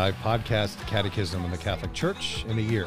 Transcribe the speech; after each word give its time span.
Dive 0.00 0.16
podcast, 0.22 0.78
Catechism 0.86 1.44
in 1.44 1.50
the 1.50 1.58
Catholic 1.58 1.92
Church 1.92 2.46
in 2.46 2.58
a 2.58 2.62
year. 2.62 2.86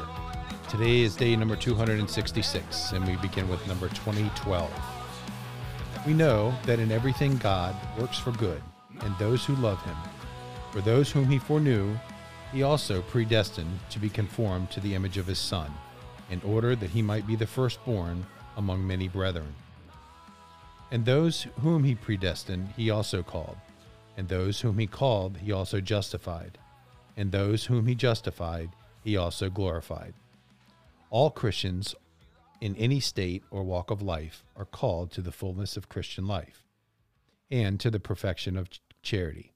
Today 0.68 1.02
is 1.02 1.16
day 1.16 1.36
number 1.36 1.56
266, 1.56 2.92
and 2.92 3.06
we 3.06 3.18
begin 3.18 3.48
with 3.48 3.68
number 3.68 3.88
2012. 3.90 4.74
We 6.08 6.16
know 6.16 6.52
that 6.66 6.80
in 6.80 6.92
everything 6.92 7.38
God 7.38 7.76
works 8.00 8.18
for 8.18 8.32
good, 8.32 8.64
and 9.02 9.16
those 9.20 9.46
who 9.46 9.54
love 9.58 9.80
him. 9.84 9.96
For 10.72 10.82
those 10.82 11.12
whom 11.12 11.26
he 11.26 11.38
foreknew, 11.38 11.96
he 12.52 12.64
also 12.64 13.04
predestined 13.04 13.80
to 13.92 14.00
be 14.00 14.10
conformed 14.10 14.72
to 14.72 14.80
the 14.80 14.96
image 14.96 15.20
of 15.20 15.28
his 15.28 15.38
Son, 15.38 15.72
in 16.32 16.42
order 16.42 16.76
that 16.76 16.90
he 16.90 17.04
might 17.04 17.28
be 17.28 17.36
the 17.36 17.46
firstborn 17.46 18.26
among 18.58 18.88
many 18.88 19.08
brethren. 19.08 19.54
And 20.90 21.06
those 21.06 21.46
whom 21.62 21.84
he 21.84 21.94
predestined, 21.94 22.70
he 22.76 22.90
also 22.90 23.22
called. 23.22 23.58
And 24.18 24.30
those 24.30 24.62
whom 24.62 24.80
he 24.80 24.88
called, 24.88 25.38
he 25.38 25.52
also 25.52 25.80
justified. 25.80 26.58
And 27.16 27.32
those 27.32 27.66
whom 27.66 27.88
he 27.88 27.96
justified, 27.96 28.70
he 29.04 29.18
also 29.18 29.50
glorified. 29.50 30.14
All 31.10 31.30
Christians 31.30 31.96
in 32.60 32.76
any 32.78 33.00
state 33.00 33.44
or 33.52 33.64
walk 33.64 33.92
of 33.92 34.02
life 34.02 34.44
are 34.56 34.66
called 34.66 35.12
to 35.12 35.22
the 35.22 35.32
fullness 35.32 35.76
of 35.76 35.90
Christian 35.90 36.26
life 36.26 36.66
and 37.52 37.80
to 37.80 37.92
the 37.92 38.00
perfection 38.00 38.58
of 38.58 38.70
charity. 39.02 39.54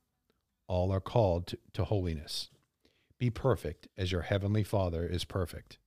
All 0.67 0.91
are 0.91 0.99
called 0.99 1.47
to, 1.47 1.57
to 1.73 1.85
holiness. 1.85 2.49
Be 3.17 3.29
perfect 3.29 3.87
as 3.97 4.11
your 4.11 4.23
heavenly 4.23 4.63
Father 4.63 5.07
is 5.07 5.23
perfect. 5.23 5.79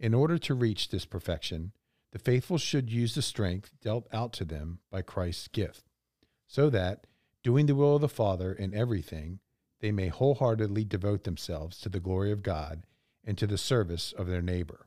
In 0.00 0.14
order 0.14 0.38
to 0.38 0.54
reach 0.54 0.88
this 0.88 1.04
perfection, 1.04 1.72
the 2.12 2.18
faithful 2.18 2.58
should 2.58 2.90
use 2.90 3.14
the 3.14 3.22
strength 3.22 3.72
dealt 3.82 4.06
out 4.12 4.32
to 4.34 4.44
them 4.44 4.78
by 4.90 5.02
Christ's 5.02 5.48
gift, 5.48 5.82
so 6.46 6.70
that, 6.70 7.06
doing 7.42 7.66
the 7.66 7.74
will 7.74 7.96
of 7.96 8.00
the 8.00 8.08
Father 8.08 8.52
in 8.52 8.72
everything, 8.72 9.40
they 9.84 9.92
may 9.92 10.08
wholeheartedly 10.08 10.82
devote 10.82 11.24
themselves 11.24 11.78
to 11.78 11.90
the 11.90 12.00
glory 12.00 12.32
of 12.32 12.42
God 12.42 12.84
and 13.22 13.36
to 13.36 13.46
the 13.46 13.58
service 13.58 14.14
of 14.16 14.26
their 14.26 14.40
neighbor. 14.40 14.86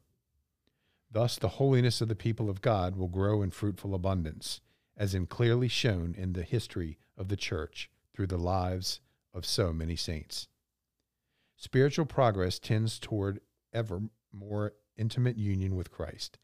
Thus, 1.11 1.37
the 1.37 1.59
holiness 1.59 2.01
of 2.01 2.07
the 2.07 2.15
people 2.15 2.49
of 2.49 2.63
God 2.63 2.95
will 2.95 3.07
grow 3.07 3.43
in 3.43 3.51
fruitful 3.51 3.93
abundance, 3.93 4.59
as 4.97 5.13
in 5.13 5.27
clearly 5.27 5.67
shown 5.67 6.15
in 6.17 6.33
the 6.33 6.41
history 6.41 6.97
of 7.15 7.27
the 7.27 7.35
Church 7.35 7.91
through 8.11 8.25
the 8.25 8.39
lives 8.39 8.99
of 9.35 9.45
so 9.45 9.71
many 9.71 9.95
saints. 9.95 10.47
Spiritual 11.55 12.07
progress 12.07 12.57
tends 12.57 12.97
toward 12.97 13.39
ever 13.71 14.01
more 14.33 14.73
intimate 14.97 15.37
union 15.37 15.75
with 15.75 15.91
Christ. 15.91 16.39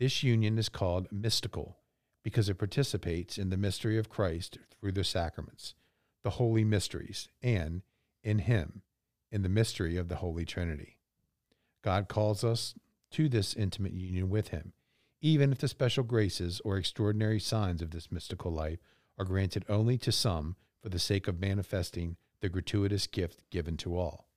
This 0.00 0.24
union 0.24 0.58
is 0.58 0.68
called 0.68 1.12
mystical 1.12 1.76
because 2.24 2.48
it 2.48 2.58
participates 2.58 3.38
in 3.38 3.50
the 3.50 3.56
mystery 3.56 3.98
of 3.98 4.08
Christ 4.08 4.58
through 4.80 4.90
the 4.90 5.04
sacraments, 5.04 5.76
the 6.24 6.30
holy 6.30 6.64
mysteries, 6.64 7.28
and 7.40 7.82
in 8.24 8.40
Him, 8.40 8.82
in 9.30 9.42
the 9.42 9.48
mystery 9.48 9.96
of 9.96 10.08
the 10.08 10.16
Holy 10.16 10.44
Trinity. 10.44 10.98
God 11.82 12.08
calls 12.08 12.42
us 12.42 12.74
to 13.12 13.28
this 13.28 13.54
intimate 13.54 13.92
union 13.92 14.30
with 14.30 14.48
Him, 14.48 14.72
even 15.20 15.52
if 15.52 15.58
the 15.58 15.68
special 15.68 16.02
graces 16.02 16.60
or 16.64 16.76
extraordinary 16.76 17.38
signs 17.38 17.80
of 17.82 17.90
this 17.90 18.10
mystical 18.10 18.50
life 18.50 18.80
are 19.18 19.24
granted 19.24 19.64
only 19.68 19.96
to 19.98 20.10
some 20.10 20.56
for 20.82 20.88
the 20.88 20.98
sake 20.98 21.28
of 21.28 21.40
manifesting 21.40 22.16
the 22.40 22.48
gratuitous 22.48 23.06
gift 23.06 23.42
given 23.50 23.76
to 23.76 23.96
all. 23.96 24.28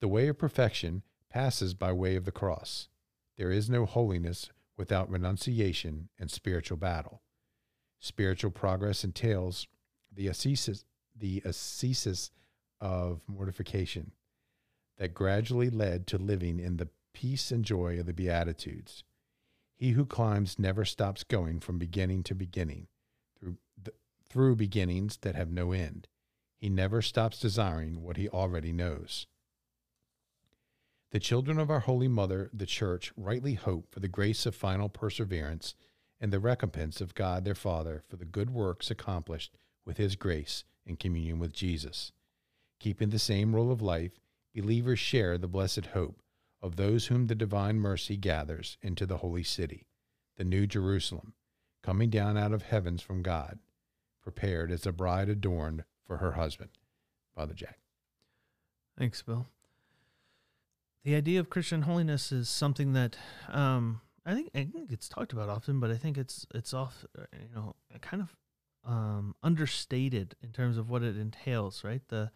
The 0.00 0.08
way 0.08 0.28
of 0.28 0.38
perfection 0.38 1.02
passes 1.30 1.72
by 1.72 1.92
way 1.92 2.16
of 2.16 2.24
the 2.24 2.32
cross. 2.32 2.88
There 3.36 3.50
is 3.50 3.70
no 3.70 3.86
holiness 3.86 4.50
without 4.76 5.10
renunciation 5.10 6.08
and 6.18 6.30
spiritual 6.30 6.76
battle. 6.76 7.22
Spiritual 8.00 8.50
progress 8.50 9.02
entails 9.02 9.66
the 10.14 10.28
ascesis, 10.28 10.84
the 11.16 11.42
ascesis 11.44 12.30
of 12.80 13.22
mortification 13.26 14.12
that 14.98 15.14
gradually 15.14 15.70
led 15.70 16.06
to 16.06 16.18
living 16.18 16.60
in 16.60 16.76
the 16.76 16.88
peace 17.12 17.50
and 17.50 17.64
joy 17.64 17.98
of 17.98 18.06
the 18.06 18.12
Beatitudes. 18.12 19.04
He 19.74 19.90
who 19.90 20.04
climbs 20.04 20.58
never 20.58 20.84
stops 20.84 21.24
going 21.24 21.60
from 21.60 21.78
beginning 21.78 22.22
to 22.24 22.34
beginning, 22.34 22.86
through, 23.38 23.56
through 24.28 24.56
beginnings 24.56 25.18
that 25.22 25.34
have 25.34 25.50
no 25.50 25.72
end. 25.72 26.06
He 26.56 26.68
never 26.68 27.02
stops 27.02 27.40
desiring 27.40 28.02
what 28.02 28.16
he 28.16 28.28
already 28.28 28.72
knows. 28.72 29.26
The 31.10 31.20
children 31.20 31.58
of 31.58 31.70
our 31.70 31.80
Holy 31.80 32.08
Mother, 32.08 32.50
the 32.52 32.66
Church, 32.66 33.12
rightly 33.16 33.54
hope 33.54 33.92
for 33.92 34.00
the 34.00 34.08
grace 34.08 34.46
of 34.46 34.54
final 34.54 34.88
perseverance 34.88 35.74
and 36.20 36.32
the 36.32 36.40
recompense 36.40 37.00
of 37.00 37.14
God 37.14 37.44
their 37.44 37.54
Father 37.54 38.02
for 38.08 38.16
the 38.16 38.24
good 38.24 38.50
works 38.50 38.90
accomplished 38.90 39.56
with 39.84 39.96
His 39.96 40.16
grace 40.16 40.64
in 40.86 40.96
communion 40.96 41.38
with 41.38 41.52
Jesus. 41.52 42.12
Keeping 42.80 43.10
the 43.10 43.18
same 43.18 43.54
rule 43.54 43.70
of 43.70 43.82
life, 43.82 44.12
believers 44.54 44.98
share 44.98 45.38
the 45.38 45.48
blessed 45.48 45.86
hope 45.86 46.22
of 46.62 46.76
those 46.76 47.06
whom 47.06 47.26
the 47.26 47.34
divine 47.34 47.78
mercy 47.78 48.16
gathers 48.16 48.78
into 48.82 49.06
the 49.06 49.18
holy 49.18 49.42
city, 49.42 49.86
the 50.36 50.44
New 50.44 50.66
Jerusalem, 50.66 51.34
coming 51.82 52.10
down 52.10 52.36
out 52.36 52.52
of 52.52 52.62
heavens 52.62 53.02
from 53.02 53.22
God, 53.22 53.58
prepared 54.22 54.70
as 54.70 54.86
a 54.86 54.92
bride 54.92 55.28
adorned 55.28 55.84
for 56.06 56.18
her 56.18 56.32
husband. 56.32 56.70
Father 57.34 57.54
Jack. 57.54 57.78
Thanks, 58.96 59.22
Bill 59.22 59.48
the 61.04 61.14
idea 61.14 61.38
of 61.38 61.50
Christian 61.50 61.82
holiness 61.82 62.32
is 62.32 62.48
something 62.48 62.94
that 62.94 63.16
um, 63.48 64.00
I 64.26 64.34
think 64.34 64.50
I 64.54 64.64
think 64.64 64.90
it's 64.90 65.08
talked 65.08 65.32
about 65.32 65.50
often, 65.50 65.78
but 65.78 65.90
I 65.90 65.96
think 65.96 66.18
it's 66.18 66.46
it's 66.54 66.74
off 66.74 67.04
you 67.32 67.54
know 67.54 67.76
kind 68.00 68.22
of 68.22 68.34
um, 68.84 69.34
understated 69.42 70.36
in 70.42 70.50
terms 70.50 70.76
of 70.76 70.88
what 70.88 71.02
it 71.02 71.16
entails. 71.16 71.84
Right, 71.84 72.02
the 72.08 72.30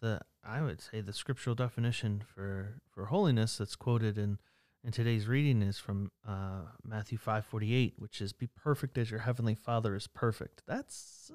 the 0.00 0.20
I 0.44 0.62
would 0.62 0.80
say 0.80 1.00
the 1.00 1.12
scriptural 1.12 1.56
definition 1.56 2.22
for 2.34 2.80
for 2.90 3.06
holiness 3.06 3.58
that's 3.58 3.76
quoted 3.76 4.18
in 4.18 4.38
in 4.84 4.92
today's 4.92 5.26
reading 5.26 5.62
is 5.62 5.78
from 5.78 6.10
uh, 6.28 6.62
Matthew 6.84 7.18
five 7.18 7.46
forty 7.46 7.74
eight, 7.74 7.94
which 7.96 8.20
is 8.20 8.32
"Be 8.32 8.46
perfect 8.46 8.98
as 8.98 9.10
your 9.10 9.20
heavenly 9.20 9.54
Father 9.54 9.94
is 9.94 10.06
perfect." 10.06 10.62
That's 10.66 11.32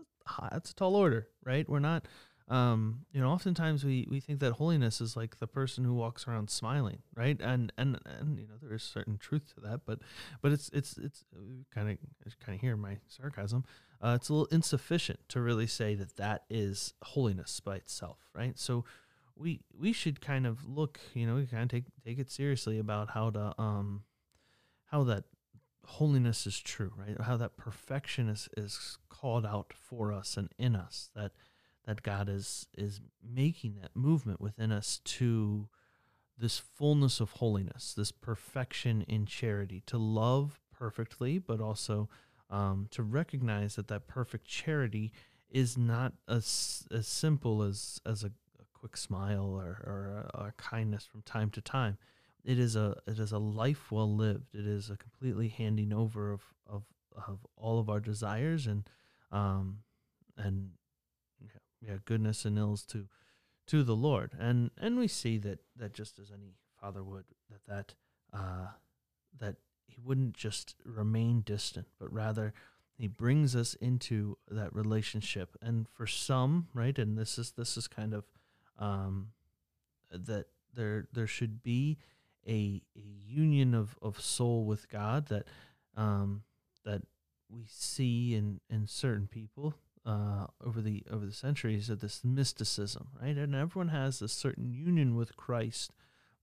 that's 0.52 0.72
a 0.72 0.76
tall 0.76 0.96
order, 0.96 1.28
right? 1.44 1.68
We're 1.68 1.80
not 1.80 2.08
um, 2.50 3.06
you 3.12 3.22
know, 3.22 3.30
oftentimes 3.30 3.84
we, 3.84 4.08
we 4.10 4.20
think 4.20 4.40
that 4.40 4.54
holiness 4.54 5.02
is 5.02 5.16
like 5.16 5.38
the 5.38 5.46
person 5.46 5.84
who 5.84 5.94
walks 5.94 6.28
around 6.28 6.50
smiling, 6.50 7.04
right? 7.16 7.40
And 7.40 7.72
and 7.78 8.00
and 8.06 8.40
you 8.40 8.48
know, 8.48 8.56
there 8.60 8.74
is 8.74 8.82
certain 8.82 9.18
truth 9.18 9.54
to 9.54 9.62
that, 9.62 9.82
but 9.86 10.00
but 10.42 10.52
it's 10.52 10.70
it's 10.74 10.98
it's 10.98 11.24
kind 11.74 11.92
of 11.92 11.98
kind 12.44 12.56
of 12.56 12.62
hear 12.62 12.76
my 12.76 12.98
sarcasm. 13.08 13.66
Uh, 14.02 14.14
it's 14.16 14.30
a 14.30 14.34
little 14.34 14.48
insufficient 14.48 15.20
to 15.30 15.42
really 15.42 15.68
say 15.68 15.94
that 15.94 16.16
that 16.18 16.46
is 16.50 16.94
holiness 17.04 17.60
by 17.60 17.76
itself, 17.76 18.18
right? 18.34 18.58
So 18.58 18.84
we 19.36 19.62
we 19.78 19.94
should 19.94 20.20
kind 20.20 20.48
of 20.48 20.68
look, 20.68 21.00
you 21.14 21.28
know, 21.28 21.36
we 21.36 21.46
kind 21.46 21.64
of 21.64 21.70
take 21.70 21.86
take 22.04 22.18
it 22.18 22.32
seriously 22.32 22.80
about 22.80 23.12
how 23.12 23.30
to 23.30 23.54
um 23.62 24.04
how 24.86 25.04
that 25.04 25.26
holiness 25.86 26.48
is 26.48 26.60
true, 26.60 26.94
right? 26.98 27.20
How 27.22 27.38
that 27.38 27.58
perfection 27.58 28.28
is 28.28 28.50
is 28.58 28.98
called 29.10 29.46
out 29.46 29.72
for 29.76 30.12
us 30.12 30.36
and 30.36 30.50
in 30.58 30.76
us 30.76 31.12
that 31.16 31.32
that 31.86 32.04
God 32.04 32.30
is 32.30 32.68
is 32.78 33.02
making 33.24 33.78
that 33.82 33.96
movement 33.96 34.40
within 34.40 34.72
us 34.72 35.02
to 35.06 35.68
this 36.38 36.58
fullness 36.58 37.20
of 37.20 37.32
holiness, 37.32 37.94
this 37.96 38.12
perfection 38.12 39.02
in 39.08 39.26
charity, 39.26 39.84
to 39.88 39.98
love 39.98 40.62
perfectly, 40.72 41.38
but 41.38 41.60
also 41.60 42.08
um, 42.50 42.88
to 42.92 43.04
recognize 43.04 43.76
that 43.76 43.88
that 43.90 44.08
perfect 44.08 44.48
charity 44.48 45.12
is 45.50 45.78
not 45.78 46.14
as 46.28 46.86
as 46.92 47.08
simple 47.08 47.62
as 47.62 48.00
as 48.06 48.24
a, 48.24 48.28
a 48.28 48.64
quick 48.74 48.96
smile 48.96 49.46
or, 49.46 49.82
or 49.86 50.30
a, 50.34 50.38
a, 50.46 50.52
kindness 50.58 51.06
from 51.06 51.22
time 51.24 51.50
to 51.50 51.62
time. 51.62 51.98
It 52.44 52.58
is 52.58 52.76
a 52.76 52.96
it 53.08 53.20
is 53.20 53.32
a 53.32 53.40
life 53.40 53.92
well 53.92 54.14
lived. 54.16 54.56
It 54.56 54.66
is 54.66 54.90
a 54.90 54.98
completely 54.98 55.50
handing 55.50 55.92
over 55.92 56.32
of 56.32 56.42
of, 56.68 56.84
of 57.28 57.46
all 57.58 57.80
of 57.80 57.90
our 57.90 58.00
desires 58.00 58.68
and 58.68 58.90
um, 59.32 59.80
and 60.38 60.72
yeah, 61.82 61.96
goodness 62.06 62.46
and 62.46 62.58
ills 62.58 62.84
to 62.86 63.08
to 63.68 63.84
the 63.84 63.96
Lord. 63.96 64.34
And 64.40 64.72
and 64.78 64.98
we 64.98 65.08
see 65.08 65.38
that 65.40 65.60
that 65.76 65.94
just 65.94 66.20
as 66.20 66.32
any 66.32 66.54
father 66.80 67.04
would 67.04 67.26
that 67.50 67.66
that 67.68 67.96
uh, 68.34 68.68
that 69.40 69.56
he 69.86 70.00
wouldn't 70.02 70.36
just 70.36 70.76
remain 70.86 71.42
distant, 71.42 71.88
but 72.00 72.12
rather 72.14 72.54
he 72.98 73.08
brings 73.08 73.56
us 73.56 73.76
into 73.76 74.38
that 74.50 74.76
relationship. 74.76 75.56
And 75.62 75.88
for 75.88 76.06
some, 76.06 76.68
right, 76.74 76.98
and 76.98 77.18
this 77.18 77.38
is 77.38 77.52
this 77.52 77.78
is 77.78 77.88
kind 77.88 78.14
of 78.14 78.26
um, 78.78 79.30
that 80.12 80.48
there 80.74 81.08
there 81.14 81.28
should 81.28 81.64
be 81.64 81.98
a 82.48 82.82
a 82.96 83.02
union 83.26 83.74
of, 83.74 83.98
of 84.02 84.20
soul 84.20 84.66
with 84.66 84.90
God 84.90 85.28
that 85.28 85.46
um, 85.96 86.44
that 86.86 87.04
we 87.50 87.66
see 87.68 88.36
in 88.36 88.60
in 88.70 88.88
certain 88.88 89.28
people 89.28 89.76
uh, 90.10 90.48
over 90.66 90.82
the 90.82 91.04
over 91.12 91.26
the 91.26 91.32
centuries 91.32 91.88
of 91.90 92.00
this 92.00 92.22
mysticism, 92.24 93.10
right? 93.22 93.38
And 93.38 93.54
everyone 93.54 93.90
has 93.90 94.24
a 94.24 94.28
certain 94.28 94.72
union 94.72 95.16
with 95.16 95.38
Christ 95.38 95.92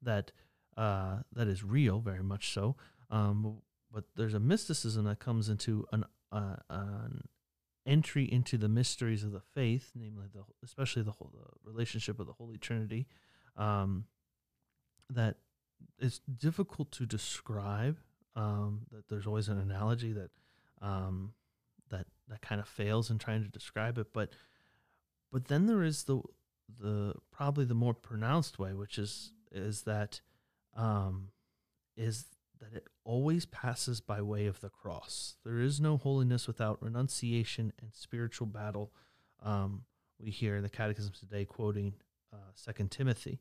that 0.00 0.30
uh, 0.76 1.18
that 1.32 1.48
is 1.48 1.64
real, 1.64 1.98
very 1.98 2.22
much 2.22 2.52
so. 2.52 2.76
Um, 3.10 3.62
but 3.92 4.04
there's 4.14 4.34
a 4.34 4.40
mysticism 4.40 5.04
that 5.06 5.18
comes 5.18 5.48
into 5.48 5.84
an, 5.90 6.04
uh, 6.30 6.56
an 6.70 7.24
entry 7.84 8.30
into 8.30 8.56
the 8.56 8.68
mysteries 8.68 9.24
of 9.24 9.32
the 9.32 9.40
faith, 9.40 9.90
namely 9.96 10.26
the 10.32 10.44
especially 10.62 11.02
the 11.02 11.12
whole 11.12 11.32
the 11.34 11.68
relationship 11.68 12.20
of 12.20 12.26
the 12.26 12.34
Holy 12.34 12.58
Trinity, 12.58 13.08
um, 13.56 14.04
that 15.10 15.38
it's 15.98 16.20
difficult 16.20 16.92
to 16.92 17.04
describe. 17.04 17.98
Um, 18.36 18.82
that 18.92 19.08
there's 19.08 19.26
always 19.26 19.48
an 19.48 19.58
analogy 19.58 20.12
that 20.12 20.30
um, 20.82 21.32
that 22.28 22.43
kind 22.43 22.61
of 22.61 22.69
fails 22.69 23.11
in 23.11 23.19
trying 23.19 23.43
to 23.43 23.49
describe 23.49 23.99
it, 23.99 24.08
but 24.12 24.31
but 25.32 25.46
then 25.46 25.67
there 25.67 25.82
is 25.82 26.05
the 26.05 26.23
the 26.81 27.14
probably 27.31 27.64
the 27.64 27.75
more 27.75 27.94
pronounced 27.94 28.58
way, 28.58 28.73
which 28.73 28.99
is 28.99 29.32
is 29.52 29.82
that 29.82 30.20
um, 30.76 31.28
is 31.96 32.26
that 32.61 32.73
it 32.73 32.87
always 33.05 33.46
passes 33.46 34.00
by 34.00 34.20
way 34.23 34.46
of 34.46 34.61
the 34.61 34.69
cross. 34.69 35.37
There 35.44 35.61
is 35.61 35.81
no 35.81 35.96
holiness 35.96 36.46
without 36.46 36.82
renunciation 36.82 37.73
and 37.81 37.90
spiritual 37.93 38.46
battle. 38.46 38.93
Um, 39.43 39.84
we 40.19 40.31
hear 40.31 40.56
in 40.56 40.62
the 40.62 40.70
Catechism 40.70 41.12
today, 41.19 41.44
quoting 41.44 41.94
uh, 42.32 42.50
Second 42.55 42.90
Timothy, 42.90 43.40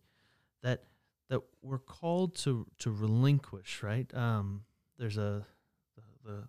that 0.61 0.83
that 1.29 1.41
we're 1.61 1.79
called 1.79 2.35
to 2.35 2.67
to 2.79 2.91
relinquish. 2.91 3.81
Right? 3.81 4.13
Um, 4.13 4.63
there's 4.97 5.17
a 5.17 5.45
the, 5.95 6.29
the 6.29 6.43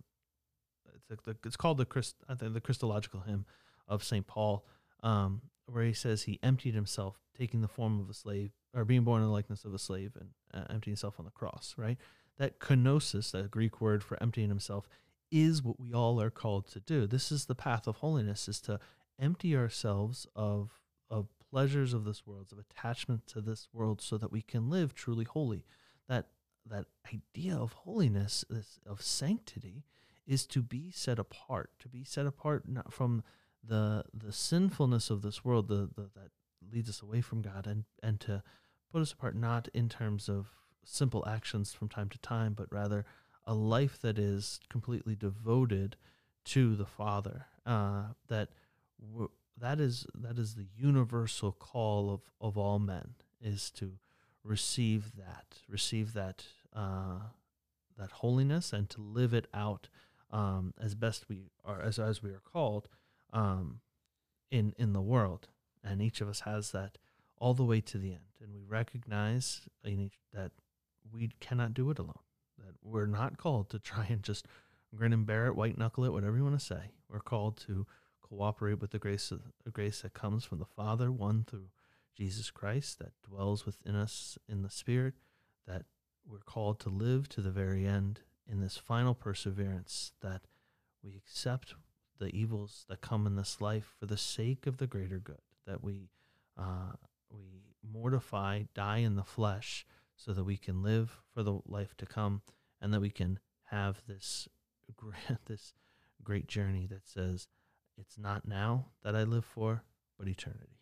it's, 1.11 1.23
the, 1.25 1.37
it's 1.44 1.56
called 1.56 1.79
the 1.79 1.85
Christ, 1.85 2.17
I 2.29 2.35
think 2.35 2.55
the 2.55 2.61
Christological 2.61 3.20
hymn 3.20 3.47
of 3.88 4.03
Saint 4.03 4.26
Paul, 4.26 4.67
um, 5.03 5.43
where 5.67 5.85
he 5.85 5.93
says 5.93 6.23
he 6.23 6.38
emptied 6.43 6.75
himself, 6.75 7.20
taking 7.37 7.61
the 7.61 7.69
form 7.69 8.00
of 8.00 8.08
a 8.11 8.14
slave 8.14 8.53
or 8.75 8.85
being 8.85 9.05
born 9.05 9.23
in 9.23 9.29
the 9.29 9.32
likeness 9.32 9.64
of 9.64 9.75
a 9.75 9.79
slave 9.79 10.12
and 10.19 10.31
uh, 10.53 10.67
emptying 10.73 10.93
himself 10.93 11.17
on 11.19 11.25
the 11.25 11.31
cross. 11.31 11.75
Right? 11.76 11.99
that 12.38 12.58
kenosis, 12.61 13.32
that 13.32 13.50
Greek 13.50 13.81
word 13.81 14.03
for 14.03 14.23
emptying 14.23 14.49
himself, 14.49 14.88
is 15.31 15.62
what 15.62 15.81
we 15.81 15.93
all 15.93 16.20
are 16.20 16.31
called 16.31 16.67
to 16.69 16.81
do. 16.81 17.06
This 17.06 17.32
is 17.32 17.47
the 17.47 17.55
path 17.55 17.87
of 17.87 17.97
holiness, 17.97 18.49
is 18.49 18.61
to 18.62 18.79
empty 19.19 19.56
ourselves 19.56 20.26
of 20.37 20.81
of 21.09 21.29
pleasures 21.50 21.94
of 21.94 22.05
this 22.05 22.26
world, 22.26 22.49
of 22.50 22.59
attachment 22.59 23.26
to 23.29 23.41
this 23.41 23.69
world, 23.73 24.00
so 24.00 24.19
that 24.19 24.32
we 24.32 24.43
can 24.43 24.69
live 24.69 24.94
truly 24.94 25.25
holy. 25.25 25.64
That 26.09 26.26
that 26.69 26.87
idea 27.12 27.56
of 27.56 27.73
holiness, 27.73 28.44
this, 28.50 28.81
of 28.87 29.00
sanctity, 29.00 29.85
is 30.26 30.46
to 30.46 30.62
be 30.62 30.90
set 30.90 31.19
apart, 31.19 31.70
to 31.78 31.88
be 31.88 32.05
set 32.05 32.26
apart 32.26 32.69
not 32.69 32.93
from 32.93 33.23
the 33.62 34.05
the 34.12 34.32
sinfulness 34.32 35.11
of 35.11 35.23
this 35.23 35.44
world, 35.44 35.69
the, 35.69 35.88
the 35.94 36.11
that 36.14 36.31
leads 36.73 36.88
us 36.88 37.02
away 37.02 37.20
from 37.20 37.43
God, 37.43 37.67
and 37.67 37.84
and 38.02 38.20
to 38.20 38.43
put 38.93 39.02
us 39.02 39.12
apart 39.12 39.37
not 39.37 39.69
in 39.75 39.88
terms 39.88 40.28
of 40.28 40.49
simple 40.84 41.25
actions 41.26 41.73
from 41.73 41.88
time 41.88 42.08
to 42.08 42.19
time, 42.19 42.55
but 42.55 42.73
rather 42.73 43.05
a 43.44 43.55
life 43.55 44.00
that 44.00 44.19
is 44.19 44.61
completely 44.69 45.14
devoted 45.14 45.96
to 46.44 46.75
the 46.76 46.87
Father. 46.87 47.46
Uh, 47.64 48.05
that 48.28 48.50
w- 49.00 49.31
that 49.58 49.81
is 49.81 50.06
that 50.14 50.38
is 50.38 50.55
the 50.55 50.67
universal 50.76 51.52
call 51.52 52.11
of 52.12 52.20
of 52.40 52.56
all 52.56 52.78
men 52.78 53.14
is 53.40 53.70
to 53.70 53.99
receive 54.44 55.12
that, 55.17 55.58
receive 55.69 56.12
that 56.14 56.44
uh, 56.75 57.19
that 57.99 58.11
holiness, 58.12 58.73
and 58.73 58.88
to 58.90 59.00
live 59.00 59.34
it 59.34 59.46
out 59.52 59.88
um, 60.31 60.75
as 60.81 60.94
best 60.94 61.28
we 61.28 61.50
are 61.64 61.81
as 61.81 61.99
as 61.99 62.23
we 62.23 62.31
are 62.31 62.43
called 62.52 62.88
um, 63.32 63.81
in 64.50 64.75
in 64.78 64.93
the 64.93 65.00
world. 65.00 65.49
And 65.84 66.02
each 66.02 66.20
of 66.20 66.28
us 66.28 66.40
has 66.40 66.73
that 66.73 66.99
all 67.38 67.55
the 67.55 67.64
way 67.64 67.81
to 67.81 67.99
the 67.99 68.11
end, 68.11 68.38
and 68.43 68.52
we 68.52 68.64
recognize 68.64 69.62
each, 69.84 70.19
that 70.32 70.52
we 71.12 71.31
cannot 71.40 71.75
do 71.75 71.90
it 71.90 71.99
alone. 71.99 72.14
That 72.58 72.75
we're 72.82 73.06
not 73.06 73.37
called 73.38 73.70
to 73.70 73.78
try 73.78 74.06
and 74.08 74.23
just 74.23 74.46
grin 74.94 75.12
and 75.12 75.26
bear 75.26 75.46
it, 75.46 75.56
white 75.56 75.78
knuckle 75.78 76.05
it, 76.05 76.12
whatever 76.12 76.37
you 76.37 76.44
want 76.44 76.58
to 76.58 76.64
say. 76.64 76.93
We're 77.08 77.20
called 77.20 77.56
to 77.67 77.87
cooperate 78.20 78.81
with 78.81 78.90
the 78.90 78.99
grace 78.99 79.31
of 79.31 79.43
the 79.64 79.70
grace 79.70 80.00
that 80.02 80.14
comes 80.14 80.44
from 80.44 80.58
the 80.58 80.64
Father, 80.64 81.12
one 81.12 81.44
through 81.46 81.69
Jesus 82.17 82.50
Christ 82.50 82.99
that 82.99 83.12
dwells 83.28 83.67
within 83.67 83.94
us 83.94 84.38
in 84.49 84.62
the 84.62 84.70
Spirit, 84.70 85.14
that 85.67 85.84
we're 86.28 86.38
called 86.38 86.81
to 86.81 86.88
live 86.88 87.28
to 87.28 87.40
the 87.40 87.50
very 87.50 87.87
end 87.87 88.20
in 88.50 88.60
this 88.60 88.76
final 88.76 89.14
perseverance, 89.14 90.12
that 90.20 90.43
we 91.02 91.16
accept 91.16 91.75
the 92.19 92.34
evils 92.34 92.84
that 92.88 93.00
come 93.00 93.26
in 93.26 93.37
this 93.37 93.60
life 93.60 93.94
for 93.98 94.06
the 94.06 94.16
sake 94.16 94.66
of 94.66 94.78
the 94.78 94.87
greater 94.87 95.19
good, 95.19 95.43
that 95.66 95.82
we 95.82 96.10
uh, 96.58 96.93
we 97.31 97.75
mortify, 97.82 98.62
die 98.75 98.98
in 98.98 99.16
the 99.16 99.25
flesh, 99.25 99.84
so 100.16 100.32
that 100.32 100.44
we 100.44 100.56
can 100.56 100.82
live 100.82 101.20
for 101.32 101.43
the 101.43 101.60
life 101.66 101.96
to 101.98 102.06
come 102.06 102.40
and 102.81 102.93
that 102.93 103.00
we 103.00 103.10
can 103.10 103.38
have 103.64 104.02
this 104.06 104.49
this 105.46 105.75
great 106.22 106.46
journey 106.46 106.87
that 106.87 107.06
says 107.06 107.49
it's 107.99 108.19
not 108.19 108.46
now 108.46 108.87
that 109.02 109.14
I 109.14 109.22
live 109.22 109.44
for, 109.44 109.82
but 110.19 110.28
eternity. 110.28 110.75